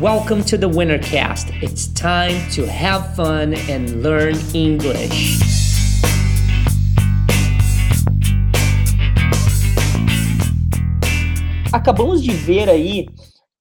Welcome 0.00 0.44
to 0.44 0.56
the 0.56 0.66
Wintercast. 0.66 1.62
It's 1.62 1.88
time 1.88 2.50
to 2.52 2.66
have 2.66 3.14
fun 3.14 3.52
and 3.68 4.02
learn 4.02 4.34
English. 4.54 5.38
Acabamos 11.70 12.22
de 12.22 12.32
ver 12.32 12.70
aí 12.70 13.10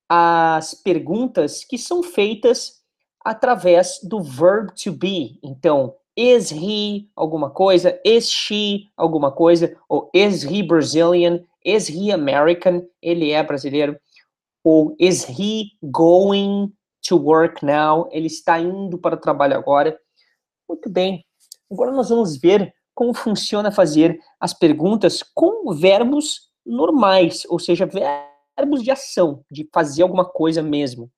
as 0.07 0.73
perguntas 0.73 1.65
que 1.65 1.77
são 1.77 2.01
feitas 2.01 2.79
através 3.25 3.99
do 4.01 4.23
verb 4.23 4.71
to 4.81 4.93
be. 4.93 5.41
Então, 5.43 5.93
is 6.15 6.49
he 6.49 7.09
alguma 7.17 7.49
coisa? 7.49 7.99
Is 8.05 8.31
she 8.31 8.87
alguma 8.95 9.29
coisa? 9.29 9.75
Ou 9.89 10.09
is 10.13 10.43
he 10.43 10.63
Brazilian? 10.63 11.43
Is 11.65 11.89
he 11.89 12.13
American? 12.13 12.87
Ele 13.01 13.31
é 13.31 13.43
brasileiro. 13.43 13.99
Ou 14.63 14.95
is 14.99 15.23
he 15.23 15.71
going 15.83 16.73
to 17.07 17.17
work 17.17 17.65
now? 17.65 18.07
Ele 18.11 18.27
está 18.27 18.59
indo 18.59 18.97
para 18.97 19.15
o 19.15 19.19
trabalho 19.19 19.55
agora. 19.55 19.99
Muito 20.67 20.89
bem. 20.89 21.25
Agora 21.71 21.91
nós 21.91 22.09
vamos 22.09 22.37
ver 22.37 22.73
como 22.93 23.13
funciona 23.13 23.71
fazer 23.71 24.19
as 24.39 24.53
perguntas 24.53 25.23
com 25.33 25.73
verbos 25.73 26.49
normais, 26.65 27.45
ou 27.47 27.57
seja, 27.57 27.85
verbos 27.85 28.83
de 28.83 28.91
ação, 28.91 29.43
de 29.49 29.69
fazer 29.73 30.03
alguma 30.03 30.25
coisa 30.25 30.61
mesmo. 30.61 31.09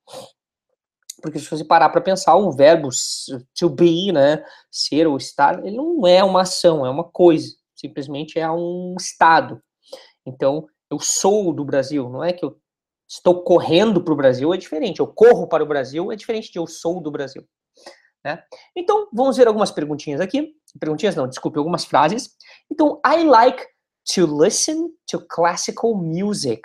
Porque 1.22 1.40
se 1.40 1.50
você 1.50 1.64
parar 1.64 1.90
para 1.90 2.02
pensar, 2.02 2.36
o 2.36 2.52
verbo 2.52 2.90
to 3.58 3.70
be, 3.70 4.12
né, 4.12 4.44
ser 4.72 5.08
ou 5.08 5.18
estar, 5.18 5.66
ele 5.66 5.76
não 5.76 6.06
é 6.06 6.24
uma 6.24 6.42
ação, 6.42 6.86
é 6.86 6.90
uma 6.90 7.04
coisa, 7.04 7.48
simplesmente 7.76 8.40
é 8.40 8.50
um 8.52 8.96
estado. 9.00 9.62
Então, 10.26 10.68
eu 10.90 11.00
sou 11.00 11.54
do 11.54 11.66
Brasil, 11.66 12.10
não 12.10 12.24
é 12.24 12.34
que 12.34 12.46
eu 12.46 12.61
estou 13.12 13.44
correndo 13.44 14.02
para 14.02 14.14
o 14.14 14.16
Brasil, 14.16 14.54
é 14.54 14.58
diferente. 14.58 15.02
Eu 15.02 15.08
corro 15.08 15.46
para 15.46 15.64
o 15.64 15.68
Brasil, 15.68 16.12
é 16.12 16.16
diferente 16.16 16.50
de 16.50 16.58
eu 16.58 16.66
sou 16.66 17.02
do 17.02 17.12
Brasil. 17.12 17.46
Né? 18.24 18.42
Então, 18.76 19.10
vamos 19.12 19.36
ver 19.36 19.48
algumas 19.48 19.70
perguntinhas 19.70 20.22
aqui. 20.22 20.56
Perguntinhas 20.80 21.16
não, 21.16 21.28
desculpe, 21.28 21.58
algumas 21.58 21.84
frases. 21.84 22.30
Então, 22.72 23.02
I 23.06 23.24
like 23.26 23.66
to 24.16 24.26
listen 24.26 24.92
to 25.08 25.26
classical 25.28 25.94
music. 25.94 26.62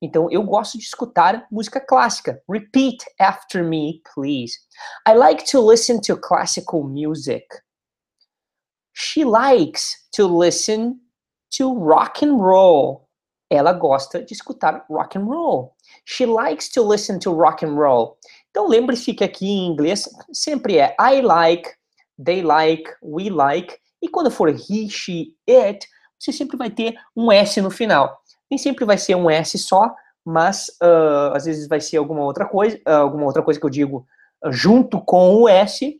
Então, 0.00 0.30
eu 0.30 0.42
gosto 0.42 0.78
de 0.78 0.84
escutar 0.84 1.46
música 1.50 1.80
clássica. 1.80 2.42
Repeat 2.48 3.04
after 3.20 3.62
me, 3.62 4.00
please. 4.14 4.54
I 5.06 5.14
like 5.14 5.44
to 5.50 5.60
listen 5.60 6.00
to 6.02 6.16
classical 6.16 6.82
music. 6.84 7.44
She 8.94 9.24
likes 9.24 10.08
to 10.16 10.26
listen 10.26 11.00
to 11.58 11.74
rock 11.74 12.24
and 12.24 12.38
roll. 12.38 13.03
Ela 13.50 13.72
gosta 13.72 14.22
de 14.22 14.32
escutar 14.32 14.84
rock 14.88 15.18
and 15.18 15.24
roll. 15.24 15.74
She 16.04 16.26
likes 16.26 16.68
to 16.70 16.86
listen 16.86 17.18
to 17.20 17.32
rock 17.32 17.64
and 17.64 17.74
roll. 17.74 18.16
Então, 18.50 18.68
lembre-se 18.68 19.12
que 19.14 19.24
aqui 19.24 19.46
em 19.46 19.66
inglês 19.66 20.08
sempre 20.32 20.78
é 20.78 20.94
I 20.98 21.20
like, 21.20 21.70
they 22.22 22.42
like, 22.42 22.90
we 23.02 23.28
like. 23.30 23.76
E 24.02 24.08
quando 24.08 24.30
for 24.30 24.48
he, 24.48 24.88
she, 24.88 25.34
it, 25.48 25.86
você 26.18 26.32
sempre 26.32 26.56
vai 26.56 26.70
ter 26.70 26.94
um 27.16 27.30
S 27.30 27.60
no 27.60 27.70
final 27.70 28.24
nem 28.54 28.58
sempre 28.58 28.84
vai 28.84 28.96
ser 28.98 29.14
um 29.14 29.28
S 29.28 29.58
só, 29.58 29.92
mas 30.24 30.68
uh, 30.82 31.34
às 31.34 31.44
vezes 31.44 31.68
vai 31.68 31.80
ser 31.80 31.96
alguma 31.96 32.22
outra 32.22 32.46
coisa, 32.46 32.76
uh, 32.88 32.92
alguma 32.92 33.24
outra 33.24 33.42
coisa 33.42 33.58
que 33.58 33.66
eu 33.66 33.70
digo 33.70 34.06
uh, 34.44 34.52
junto 34.52 35.00
com 35.00 35.34
o 35.34 35.48
S, 35.48 35.98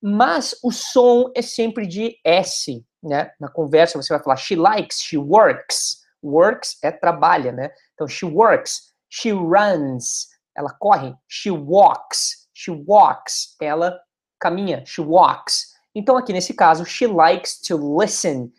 mas 0.00 0.54
o 0.62 0.70
som 0.70 1.32
é 1.34 1.40
sempre 1.40 1.86
de 1.86 2.16
S, 2.22 2.84
né? 3.02 3.30
Na 3.40 3.48
conversa 3.48 4.00
você 4.00 4.12
vai 4.12 4.22
falar 4.22 4.36
she 4.36 4.54
likes, 4.54 4.98
she 5.00 5.16
works. 5.16 6.03
Works 6.24 6.78
é 6.82 6.90
trabalha, 6.90 7.52
né? 7.52 7.70
Então 7.92 8.08
she 8.08 8.24
works, 8.24 8.94
she 9.10 9.30
runs, 9.30 10.28
ela 10.56 10.72
corre, 10.80 11.14
she 11.28 11.50
walks, 11.50 12.48
she 12.54 12.70
walks, 12.70 13.54
ela 13.60 14.00
caminha, 14.40 14.82
she 14.86 15.00
walks. 15.00 15.74
Então 15.94 16.16
aqui 16.16 16.32
nesse 16.32 16.54
caso, 16.54 16.84
she 16.84 17.06
likes 17.06 17.60
to 17.60 17.76
listen 18.00 18.50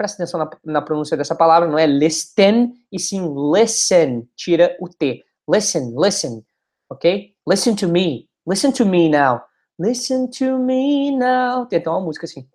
presta 0.00 0.22
atenção 0.22 0.40
na, 0.40 0.50
na, 0.64 0.80
pronúncia 0.80 1.14
dessa 1.14 1.34
palavra, 1.34 1.68
não 1.68 1.78
é 1.78 1.86
listen, 1.86 2.72
e 2.90 2.98
sim 2.98 3.20
listen, 3.52 4.26
tira 4.34 4.74
o 4.80 4.88
T. 4.88 5.22
Listen, 5.46 5.94
listen, 5.94 6.42
ok? 6.88 7.34
Listen 7.46 7.76
to 7.76 7.86
me, 7.86 8.26
listen 8.48 8.72
to 8.72 8.86
me 8.86 9.10
now, 9.10 9.42
listen 9.78 10.30
to 10.30 10.58
me 10.58 11.10
now. 11.14 11.66
Tem 11.66 11.78
até 11.78 11.90
uma 11.90 12.00
música 12.00 12.24
assim. 12.24 12.48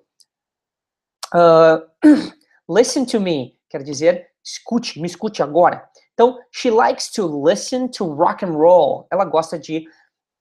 Uh, 1.36 1.86
listen 2.68 3.06
to 3.06 3.20
me, 3.20 3.56
quer 3.70 3.84
dizer, 3.84 4.28
escute, 4.46 5.00
me 5.00 5.08
escute 5.08 5.42
agora. 5.42 5.90
Então, 6.14 6.38
she 6.52 6.70
likes 6.70 7.12
to 7.12 7.26
listen 7.26 7.90
to 7.90 8.06
rock 8.06 8.44
and 8.44 8.56
roll. 8.56 9.08
Ela 9.12 9.26
gosta 9.26 9.58
de 9.60 9.88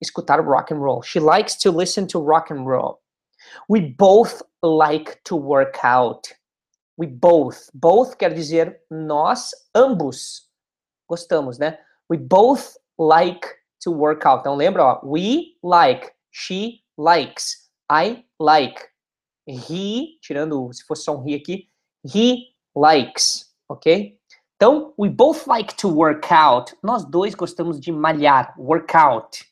escutar 0.01 0.45
rock 0.45 0.73
and 0.73 0.81
roll. 0.81 1.03
She 1.03 1.19
likes 1.19 1.57
to 1.57 1.71
listen 1.71 2.07
to 2.09 2.21
rock 2.21 2.53
and 2.53 2.67
roll. 2.67 3.01
We 3.69 3.81
both 3.81 4.43
like 4.63 5.21
to 5.25 5.37
work 5.37 5.85
out. 5.85 6.29
We 6.97 7.07
both. 7.07 7.71
Both 7.75 8.17
quer 8.19 8.33
dizer 8.33 8.81
nós 8.91 9.51
ambos 9.75 10.49
gostamos, 11.09 11.59
né? 11.59 11.79
We 12.09 12.19
both 12.19 12.77
like 12.99 13.47
to 13.83 13.91
work 13.91 14.25
out. 14.27 14.41
Então 14.41 14.55
lembra, 14.55 14.85
ó, 14.85 15.01
we 15.05 15.57
like, 15.63 16.13
she 16.31 16.83
likes, 16.97 17.69
I 17.91 18.25
like, 18.39 18.81
he, 19.47 20.19
tirando 20.23 20.73
se 20.73 20.85
fosse 20.85 21.05
só 21.05 21.17
um 21.17 21.29
he 21.29 21.35
aqui, 21.35 21.69
he 22.05 22.55
likes, 22.75 23.54
ok? 23.69 24.19
Então, 24.57 24.95
we 24.99 25.09
both 25.09 25.47
like 25.47 25.75
to 25.77 25.89
work 25.89 26.33
out. 26.33 26.75
Nós 26.83 27.05
dois 27.05 27.35
gostamos 27.35 27.81
de 27.81 27.91
malhar, 27.91 28.55
workout. 28.59 29.45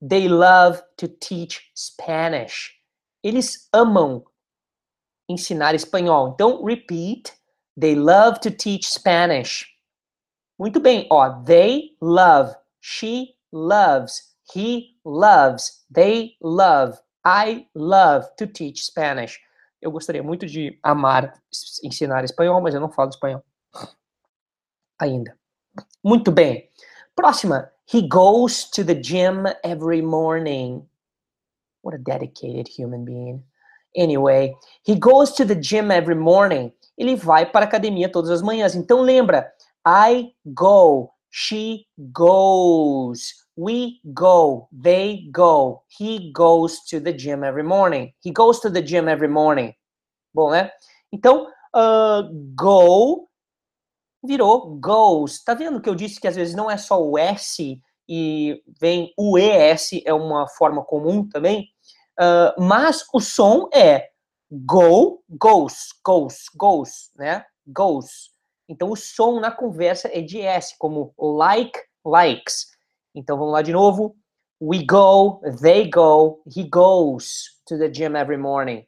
They 0.00 0.28
love 0.28 0.82
to 0.96 1.08
teach 1.08 1.70
Spanish. 1.74 2.72
Eles 3.22 3.68
amam 3.72 4.24
ensinar 5.28 5.74
espanhol. 5.74 6.32
Então, 6.34 6.64
repeat. 6.64 7.32
They 7.78 7.94
love 7.94 8.40
to 8.40 8.50
teach 8.50 8.88
Spanish. 8.90 9.66
Muito 10.58 10.80
bem, 10.80 11.06
ó. 11.10 11.42
They 11.44 11.96
love. 12.02 12.54
She 12.80 13.34
loves. 13.52 14.34
He 14.54 14.96
loves. 15.04 15.84
They 15.90 16.36
love. 16.42 16.98
I 17.24 17.66
love 17.74 18.26
to 18.36 18.46
teach 18.46 18.84
Spanish. 18.84 19.38
Eu 19.80 19.90
gostaria 19.90 20.22
muito 20.22 20.46
de 20.46 20.78
amar 20.82 21.34
ensinar 21.82 22.24
espanhol, 22.24 22.60
mas 22.60 22.74
eu 22.74 22.80
não 22.80 22.90
falo 22.90 23.10
espanhol 23.10 23.42
ainda. 25.00 25.34
Muito 26.04 26.30
bem. 26.30 26.68
Próxima. 27.16 27.70
He 27.92 28.06
goes 28.06 28.70
to 28.70 28.84
the 28.84 28.94
gym 28.94 29.46
every 29.64 30.02
morning. 30.02 30.86
What 31.82 31.96
a 31.96 31.98
dedicated 31.98 32.68
human 32.68 33.04
being. 33.04 33.42
Anyway, 33.96 34.54
he 34.84 34.94
goes 34.94 35.32
to 35.32 35.44
the 35.44 35.56
gym 35.56 35.90
every 35.90 36.14
morning. 36.14 36.72
Ele 36.96 37.16
vai 37.16 37.50
para 37.50 37.64
a 37.64 37.68
academia 37.68 38.08
todas 38.08 38.30
as 38.30 38.42
manhãs. 38.42 38.76
Então 38.76 39.00
lembra, 39.00 39.50
I 39.84 40.32
go, 40.46 41.10
she 41.30 41.86
goes, 42.12 43.46
we 43.60 44.00
go, 44.14 44.68
they 44.72 45.28
go. 45.30 45.82
He 45.88 46.32
goes 46.32 46.80
to 46.88 46.98
the 46.98 47.12
gym 47.12 47.44
every 47.44 47.62
morning. 47.62 48.14
He 48.20 48.30
goes 48.30 48.58
to 48.60 48.70
the 48.70 48.80
gym 48.80 49.06
every 49.06 49.28
morning. 49.28 49.74
Bom, 50.32 50.50
né? 50.50 50.70
Então, 51.12 51.46
uh, 51.74 52.22
go 52.54 53.28
virou 54.24 54.76
goes. 54.80 55.44
Tá 55.44 55.54
vendo 55.54 55.80
que 55.80 55.88
eu 55.88 55.94
disse 55.94 56.18
que 56.18 56.28
às 56.28 56.36
vezes 56.36 56.54
não 56.54 56.70
é 56.70 56.78
só 56.78 57.02
o 57.02 57.18
S 57.18 57.78
e 58.08 58.62
vem 58.80 59.12
o 59.16 59.38
ES, 59.38 60.02
é 60.04 60.12
uma 60.12 60.48
forma 60.48 60.82
comum 60.82 61.28
também? 61.28 61.68
Uh, 62.18 62.62
mas 62.62 63.04
o 63.12 63.20
som 63.20 63.68
é 63.74 64.08
go, 64.50 65.22
goes, 65.28 65.88
goes, 66.04 66.44
goes, 66.56 67.10
né? 67.16 67.44
Goes. 67.66 68.30
Então 68.68 68.90
o 68.90 68.96
som 68.96 69.38
na 69.38 69.50
conversa 69.50 70.08
é 70.12 70.20
de 70.22 70.40
S, 70.40 70.74
como 70.78 71.14
like, 71.18 71.78
likes. 72.04 72.70
Então 73.14 73.36
vamos 73.36 73.52
lá 73.52 73.62
de 73.62 73.72
novo. 73.72 74.16
We 74.60 74.84
go, 74.84 75.40
they 75.62 75.88
go, 75.88 76.42
he 76.46 76.68
goes 76.68 77.60
to 77.66 77.78
the 77.78 77.88
gym 77.88 78.14
every 78.14 78.36
morning. 78.36 78.84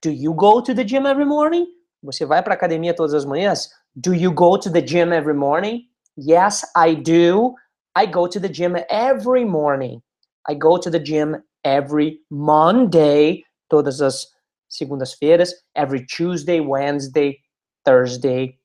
Do 0.00 0.10
you 0.10 0.34
go 0.34 0.60
to 0.60 0.74
the 0.74 0.84
gym 0.84 1.06
every 1.06 1.24
morning? 1.24 1.66
Você 2.02 2.26
vai 2.26 2.42
para 2.42 2.54
a 2.54 2.56
academia 2.56 2.92
todas 2.92 3.14
as 3.14 3.24
manhãs? 3.24 3.68
Do 3.94 4.12
you 4.12 4.32
go 4.32 4.58
to 4.58 4.68
the 4.68 4.82
gym 4.82 5.12
every 5.12 5.34
morning? 5.34 5.88
Yes, 6.16 6.64
I 6.74 6.94
do. 6.94 7.54
I 7.94 8.06
go 8.06 8.26
to 8.26 8.40
the 8.40 8.48
gym 8.48 8.76
every 8.90 9.44
morning. 9.44 10.02
I 10.48 10.54
go 10.54 10.76
to 10.76 10.90
the 10.90 10.98
gym 10.98 11.36
every 11.64 12.18
Monday, 12.30 13.44
todas 13.70 14.00
as 14.00 14.26
segundas-feiras, 14.68 15.52
every 15.76 16.04
Tuesday, 16.06 16.58
Wednesday, 16.58 17.40
Thursday, 17.84 18.58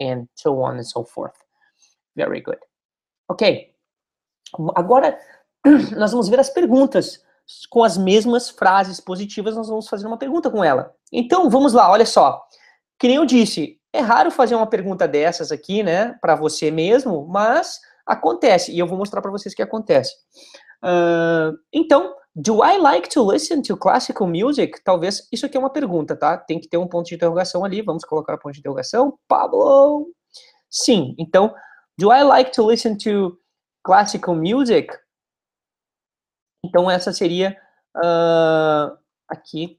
and 0.00 0.28
so 0.34 0.62
on 0.62 0.76
and 0.76 0.86
so 0.86 1.04
forth. 1.04 1.36
Very 2.16 2.40
good. 2.40 2.58
Ok. 3.28 3.73
Agora, 4.74 5.18
nós 5.96 6.12
vamos 6.12 6.28
ver 6.28 6.40
as 6.40 6.50
perguntas. 6.50 7.22
Com 7.68 7.84
as 7.84 7.98
mesmas 7.98 8.48
frases 8.48 9.00
positivas, 9.00 9.54
nós 9.54 9.68
vamos 9.68 9.88
fazer 9.88 10.06
uma 10.06 10.16
pergunta 10.16 10.50
com 10.50 10.64
ela. 10.64 10.94
Então, 11.12 11.50
vamos 11.50 11.74
lá, 11.74 11.90
olha 11.90 12.06
só. 12.06 12.42
Que 12.98 13.06
nem 13.06 13.16
eu 13.16 13.26
disse, 13.26 13.78
é 13.92 14.00
raro 14.00 14.30
fazer 14.30 14.54
uma 14.54 14.66
pergunta 14.66 15.06
dessas 15.06 15.52
aqui, 15.52 15.82
né, 15.82 16.16
para 16.22 16.34
você 16.34 16.70
mesmo, 16.70 17.26
mas 17.28 17.80
Acontece, 18.06 18.70
e 18.70 18.78
eu 18.78 18.86
vou 18.86 18.98
mostrar 18.98 19.22
para 19.22 19.30
vocês 19.30 19.54
que 19.54 19.62
acontece. 19.62 20.14
Uh, 20.82 21.56
então, 21.72 22.14
do 22.34 22.62
I 22.62 22.78
like 22.78 23.08
to 23.08 23.30
listen 23.30 23.62
to 23.62 23.76
classical 23.76 24.26
music? 24.26 24.82
Talvez 24.84 25.26
isso 25.32 25.46
aqui 25.46 25.56
é 25.56 25.60
uma 25.60 25.70
pergunta, 25.70 26.14
tá? 26.14 26.36
Tem 26.36 26.60
que 26.60 26.68
ter 26.68 26.76
um 26.76 26.86
ponto 26.86 27.06
de 27.06 27.14
interrogação 27.14 27.64
ali. 27.64 27.80
Vamos 27.80 28.04
colocar 28.04 28.34
o 28.34 28.38
ponto 28.38 28.52
de 28.52 28.60
interrogação. 28.60 29.18
Pablo. 29.26 30.08
Sim. 30.68 31.14
Então, 31.18 31.54
do 31.96 32.12
I 32.12 32.22
like 32.24 32.52
to 32.52 32.68
listen 32.68 32.96
to 32.98 33.38
classical 33.84 34.34
music? 34.34 34.92
Então 36.64 36.90
essa 36.90 37.12
seria 37.12 37.56
uh, 37.96 38.98
aqui 39.28 39.78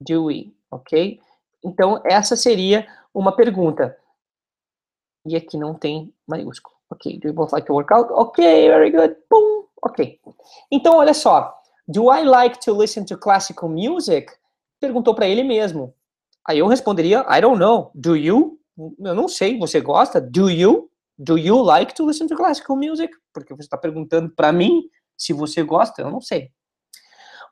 do 0.00 0.26
we, 0.26 0.56
ok? 0.70 1.20
Então 1.62 2.00
essa 2.06 2.36
seria 2.36 2.86
uma 3.12 3.34
pergunta. 3.34 3.98
E 5.26 5.36
aqui 5.36 5.58
não 5.58 5.74
tem 5.74 6.14
maiúsculo. 6.26 6.74
Ok, 6.90 7.18
do 7.18 7.28
you 7.28 7.34
both 7.34 7.52
like 7.52 7.66
to 7.66 7.72
work 7.72 7.92
out? 7.92 8.12
Ok, 8.12 8.44
very 8.68 8.90
good. 8.90 9.16
Boom. 9.30 9.64
Ok. 9.82 10.20
Então, 10.70 10.96
olha 10.96 11.14
só. 11.14 11.54
Do 11.86 12.12
I 12.12 12.24
like 12.24 12.60
to 12.60 12.78
listen 12.78 13.04
to 13.04 13.18
classical 13.18 13.68
music? 13.68 14.32
Perguntou 14.80 15.14
para 15.14 15.26
ele 15.26 15.42
mesmo. 15.42 15.94
Aí 16.46 16.58
eu 16.58 16.66
responderia, 16.66 17.24
I 17.28 17.40
don't 17.40 17.58
know. 17.58 17.90
Do 17.94 18.16
you? 18.16 18.58
Eu 18.78 19.14
não 19.14 19.28
sei. 19.28 19.58
Você 19.58 19.80
gosta? 19.80 20.20
Do 20.20 20.50
you? 20.50 20.90
Do 21.18 21.38
you 21.38 21.62
like 21.62 21.94
to 21.94 22.04
listen 22.04 22.26
to 22.28 22.36
classical 22.36 22.76
music? 22.76 23.12
Porque 23.32 23.54
você 23.54 23.62
está 23.62 23.76
perguntando 23.76 24.30
para 24.34 24.52
mim 24.52 24.82
se 25.16 25.32
você 25.32 25.62
gosta. 25.62 26.02
Eu 26.02 26.10
não 26.10 26.20
sei. 26.20 26.50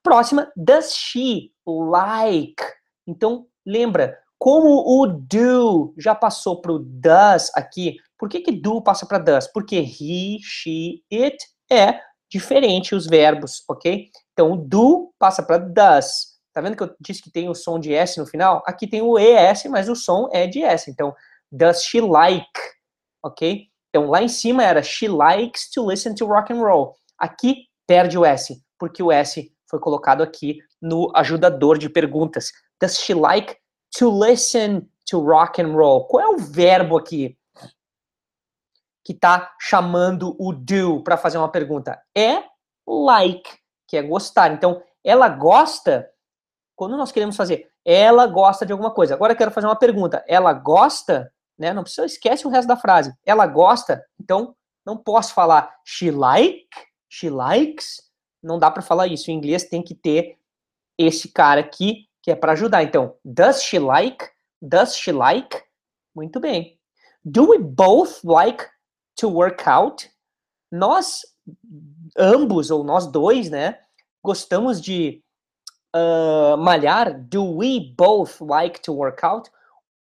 Próxima, 0.02 0.50
does 0.56 0.94
she 0.94 1.52
like? 1.64 2.62
Então, 3.06 3.46
lembra, 3.64 4.18
como 4.38 4.82
o 4.84 5.06
do 5.06 5.94
já 5.96 6.14
passou 6.14 6.60
para 6.60 6.72
o 6.72 6.78
does 6.80 7.50
aqui, 7.54 7.96
por 8.18 8.28
que, 8.28 8.40
que 8.40 8.50
do 8.50 8.82
passa 8.82 9.06
para 9.06 9.18
does? 9.18 9.46
Porque 9.46 9.76
he, 9.76 10.38
she, 10.42 11.04
it 11.12 11.36
é 11.70 12.00
diferente 12.28 12.94
os 12.94 13.06
verbos, 13.06 13.62
ok? 13.68 14.10
Então, 14.32 14.56
do 14.56 15.12
passa 15.18 15.42
para 15.42 15.58
does. 15.58 16.32
Tá 16.52 16.60
vendo 16.60 16.76
que 16.76 16.82
eu 16.82 16.94
disse 17.00 17.22
que 17.22 17.30
tem 17.30 17.48
o 17.48 17.54
som 17.54 17.78
de 17.78 17.94
S 17.94 18.18
no 18.18 18.26
final? 18.26 18.62
Aqui 18.66 18.86
tem 18.86 19.00
o 19.00 19.18
ES, 19.18 19.64
mas 19.66 19.88
o 19.88 19.94
som 19.94 20.28
é 20.32 20.46
de 20.46 20.62
S. 20.62 20.90
Então, 20.90 21.14
does 21.50 21.84
she 21.84 22.00
like? 22.00 22.50
Ok? 23.22 23.68
Então, 23.88 24.08
lá 24.08 24.22
em 24.22 24.28
cima 24.28 24.64
era 24.64 24.82
she 24.82 25.08
likes 25.08 25.70
to 25.70 25.88
listen 25.88 26.14
to 26.14 26.26
rock 26.26 26.52
and 26.52 26.60
roll. 26.60 26.94
Aqui 27.18 27.66
perde 27.86 28.18
o 28.18 28.24
S, 28.24 28.60
porque 28.78 29.02
o 29.02 29.12
S 29.12 29.52
foi 29.68 29.78
colocado 29.78 30.22
aqui 30.22 30.58
no 30.80 31.10
ajudador 31.14 31.78
de 31.78 31.88
perguntas. 31.88 32.50
Does 32.80 32.98
she 32.98 33.14
like 33.14 33.56
to 33.98 34.10
listen 34.10 34.88
to 35.06 35.20
rock 35.20 35.60
and 35.60 35.72
roll. 35.74 36.06
Qual 36.06 36.22
é 36.22 36.28
o 36.28 36.38
verbo 36.38 36.96
aqui 36.96 37.36
que 39.04 39.12
está 39.12 39.52
chamando 39.60 40.36
o 40.38 40.52
do 40.52 41.02
para 41.02 41.16
fazer 41.16 41.38
uma 41.38 41.50
pergunta? 41.50 42.00
É 42.16 42.42
like, 42.86 43.50
que 43.86 43.96
é 43.96 44.02
gostar. 44.02 44.52
Então, 44.52 44.82
ela 45.04 45.28
gosta 45.28 46.08
quando 46.74 46.96
nós 46.96 47.12
queremos 47.12 47.36
fazer, 47.36 47.70
ela 47.84 48.26
gosta 48.26 48.64
de 48.64 48.72
alguma 48.72 48.90
coisa. 48.92 49.14
Agora 49.14 49.32
eu 49.32 49.36
quero 49.36 49.50
fazer 49.50 49.66
uma 49.66 49.78
pergunta. 49.78 50.24
Ela 50.26 50.52
gosta, 50.52 51.32
né? 51.62 51.72
Não 51.72 51.84
precisa 51.84 52.04
esquece 52.04 52.44
o 52.46 52.50
resto 52.50 52.66
da 52.66 52.76
frase. 52.76 53.14
Ela 53.24 53.46
gosta, 53.46 54.04
então 54.20 54.54
não 54.84 54.96
posso 54.96 55.32
falar 55.32 55.72
she 55.84 56.10
like, 56.10 56.68
she 57.08 57.30
likes. 57.30 58.02
Não 58.42 58.58
dá 58.58 58.68
para 58.68 58.82
falar 58.82 59.06
isso. 59.06 59.30
Em 59.30 59.34
inglês 59.34 59.64
tem 59.64 59.80
que 59.80 59.94
ter 59.94 60.36
esse 60.98 61.28
cara 61.28 61.60
aqui 61.60 62.08
que 62.20 62.32
é 62.32 62.34
para 62.34 62.52
ajudar. 62.52 62.82
Então, 62.82 63.16
does 63.24 63.62
she 63.62 63.78
like? 63.78 64.28
Does 64.60 64.96
she 64.96 65.12
like? 65.12 65.62
Muito 66.14 66.40
bem. 66.40 66.78
Do 67.24 67.50
we 67.50 67.58
both 67.58 68.24
like 68.24 68.68
to 69.16 69.28
work 69.28 69.62
out? 69.68 70.10
Nós 70.70 71.22
ambos, 72.18 72.70
ou 72.70 72.82
nós 72.82 73.06
dois, 73.06 73.50
né, 73.50 73.78
gostamos 74.22 74.80
de 74.80 75.22
uh, 75.94 76.56
malhar. 76.56 77.20
Do 77.28 77.56
we 77.56 77.94
both 77.96 78.40
like 78.40 78.80
to 78.82 78.92
work 78.92 79.24
out? 79.24 79.48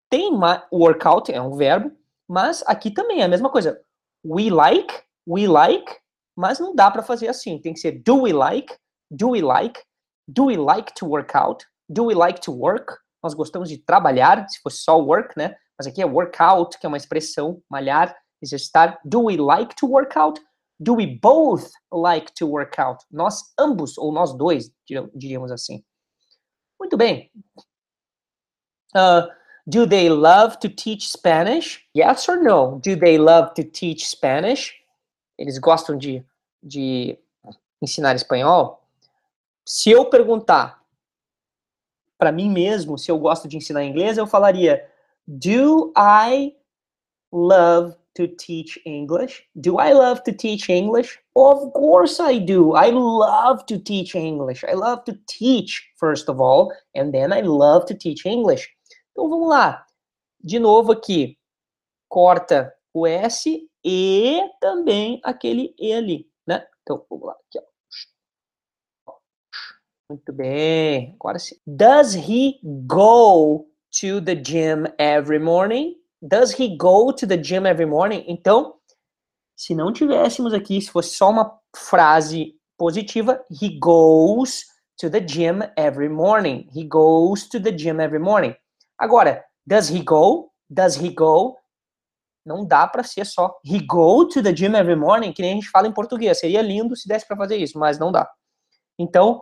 Tem 0.09 0.31
workout, 0.71 1.31
é 1.31 1.41
um 1.41 1.55
verbo, 1.55 1.91
mas 2.27 2.63
aqui 2.67 2.91
também 2.91 3.21
é 3.21 3.25
a 3.25 3.27
mesma 3.27 3.49
coisa. 3.49 3.79
We 4.25 4.49
like, 4.49 4.93
we 5.27 5.47
like, 5.47 5.95
mas 6.35 6.59
não 6.59 6.75
dá 6.75 6.89
para 6.89 7.03
fazer 7.03 7.27
assim. 7.27 7.59
Tem 7.59 7.73
que 7.73 7.79
ser 7.79 8.01
do 8.03 8.23
we 8.23 8.33
like, 8.33 8.75
do 9.09 9.31
we 9.31 9.41
like, 9.41 9.79
do 10.27 10.45
we 10.45 10.57
like 10.57 10.93
to 10.95 11.05
work 11.05 11.35
out? 11.35 11.65
Do 11.87 12.05
we 12.05 12.15
like 12.15 12.39
to 12.41 12.51
work? 12.51 12.97
Nós 13.23 13.33
gostamos 13.33 13.69
de 13.69 13.77
trabalhar, 13.77 14.47
se 14.47 14.59
fosse 14.61 14.81
só 14.81 14.97
work, 14.99 15.37
né? 15.37 15.55
Mas 15.77 15.87
aqui 15.87 16.01
é 16.01 16.05
workout, 16.05 16.77
que 16.79 16.85
é 16.85 16.89
uma 16.89 16.97
expressão, 16.97 17.61
malhar, 17.69 18.15
exercitar. 18.41 18.99
Do 19.03 19.25
we 19.25 19.37
like 19.37 19.75
to 19.75 19.87
work 19.87 20.17
out? 20.17 20.41
Do 20.79 20.95
we 20.95 21.19
both 21.21 21.69
like 21.91 22.31
to 22.35 22.47
work 22.47 22.79
out? 22.79 23.03
Nós 23.11 23.53
ambos, 23.59 23.97
ou 23.97 24.13
nós 24.13 24.33
dois, 24.37 24.71
diríamos 25.13 25.51
assim. 25.51 25.83
Muito 26.79 26.95
bem. 26.95 27.29
Uh, 28.95 29.27
do 29.69 29.85
they 29.85 30.09
love 30.09 30.57
to 30.59 30.69
teach 30.69 31.09
Spanish? 31.09 31.85
Yes 31.93 32.27
or 32.27 32.41
no? 32.41 32.79
Do 32.81 32.95
they 32.95 33.17
love 33.17 33.53
to 33.53 33.63
teach 33.63 34.07
Spanish? 34.07 34.73
Eles 35.37 35.59
gostam 35.59 35.97
de, 35.97 36.25
de 36.61 37.17
ensinar 37.81 38.15
espanhol? 38.15 38.83
Se 39.63 39.91
eu 39.91 40.05
perguntar, 40.05 40.83
para 42.17 42.31
mim 42.31 42.49
mesmo, 42.49 42.97
se 42.97 43.11
eu 43.11 43.19
gosto 43.19 43.47
de 43.47 43.57
ensinar 43.57 43.83
inglês, 43.83 44.17
eu 44.17 44.25
falaria: 44.25 44.83
Do 45.27 45.93
I 45.95 46.55
love 47.31 47.95
to 48.15 48.27
teach 48.27 48.81
English? 48.85 49.43
Do 49.55 49.79
I 49.79 49.93
love 49.93 50.23
to 50.23 50.33
teach 50.33 50.69
English? 50.69 51.19
Of 51.35 51.71
course 51.73 52.19
I 52.19 52.39
do. 52.39 52.75
I 52.75 52.89
love 52.91 53.65
to 53.67 53.77
teach 53.77 54.15
English. 54.15 54.65
I 54.65 54.73
love 54.73 55.03
to 55.05 55.13
teach, 55.27 55.93
first 55.97 56.27
of 56.27 56.41
all, 56.41 56.71
and 56.95 57.11
then 57.11 57.31
I 57.31 57.41
love 57.41 57.85
to 57.85 57.93
teach 57.93 58.25
English. 58.25 58.67
Então 59.11 59.29
vamos 59.29 59.49
lá. 59.49 59.85
De 60.39 60.59
novo 60.59 60.91
aqui. 60.91 61.37
Corta 62.07 62.73
o 62.93 63.05
S 63.05 63.69
e 63.83 64.39
também 64.59 65.19
aquele 65.23 65.75
E 65.77 65.93
ali, 65.93 66.29
né? 66.47 66.67
Então 66.81 67.05
vamos 67.09 67.27
lá. 67.27 67.33
Aqui, 67.33 67.59
ó. 67.59 69.13
Muito 70.09 70.33
bem. 70.33 71.13
Agora 71.19 71.37
sim. 71.37 71.55
Does 71.67 72.15
he 72.15 72.59
go 72.87 73.69
to 73.91 74.21
the 74.21 74.35
gym 74.35 74.85
every 74.97 75.39
morning? 75.39 75.95
Does 76.21 76.51
he 76.59 76.75
go 76.75 77.13
to 77.13 77.27
the 77.27 77.37
gym 77.37 77.67
every 77.67 77.85
morning? 77.85 78.25
Então, 78.27 78.79
se 79.55 79.75
não 79.75 79.93
tivéssemos 79.93 80.53
aqui, 80.53 80.81
se 80.81 80.89
fosse 80.89 81.15
só 81.15 81.29
uma 81.29 81.59
frase 81.75 82.55
positiva, 82.77 83.45
he 83.51 83.77
goes 83.79 84.65
to 84.97 85.09
the 85.09 85.19
gym 85.19 85.59
every 85.77 86.09
morning. 86.09 86.67
He 86.73 86.83
goes 86.83 87.47
to 87.49 87.59
the 87.59 87.71
gym 87.71 88.01
every 88.01 88.19
morning. 88.19 88.55
Agora, 88.99 89.45
does 89.65 89.89
he 89.89 90.03
go? 90.03 90.51
Does 90.69 90.97
he 91.01 91.09
go? 91.09 91.55
Não 92.45 92.65
dá 92.65 92.85
para 92.85 93.03
ser 93.03 93.25
só 93.25 93.57
he 93.63 93.79
go 93.79 94.27
to 94.27 94.43
the 94.43 94.51
gym 94.51 94.75
every 94.75 94.95
morning, 94.95 95.31
que 95.31 95.41
nem 95.41 95.51
a 95.51 95.55
gente 95.55 95.69
fala 95.69 95.87
em 95.87 95.91
português. 95.91 96.39
Seria 96.39 96.61
lindo 96.61 96.95
se 96.95 97.07
desse 97.07 97.25
para 97.25 97.37
fazer 97.37 97.57
isso, 97.57 97.79
mas 97.79 97.97
não 97.97 98.11
dá. 98.11 98.29
Então, 98.97 99.41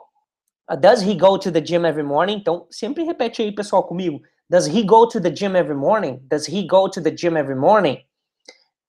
does 0.79 1.01
he 1.01 1.15
go 1.15 1.39
to 1.39 1.51
the 1.51 1.59
gym 1.59 1.85
every 1.85 2.03
morning? 2.03 2.35
Então, 2.35 2.67
sempre 2.69 3.03
repete 3.03 3.41
aí, 3.41 3.51
pessoal, 3.51 3.83
comigo. 3.83 4.21
Does 4.49 4.67
he 4.67 4.83
go 4.83 5.07
to 5.07 5.19
the 5.19 5.29
gym 5.29 5.55
every 5.55 5.75
morning? 5.75 6.19
Does 6.29 6.47
he 6.47 6.65
go 6.65 6.87
to 6.89 7.01
the 7.01 7.11
gym 7.11 7.35
every 7.35 7.55
morning? 7.55 7.97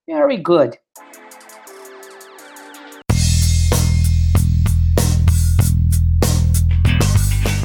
Very 0.06 0.36
good. 0.36 0.78